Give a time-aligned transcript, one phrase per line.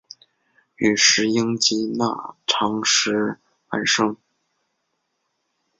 [0.77, 4.17] 与石英及钠长石伴生。